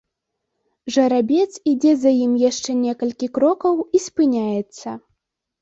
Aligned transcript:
Жарабец 0.93 1.51
ідзе 1.73 1.93
за 2.05 2.11
ім 2.23 2.33
яшчэ 2.49 2.71
некалькі 2.85 3.31
крокаў 3.39 3.75
і 3.99 4.03
спыняецца. 4.07 4.99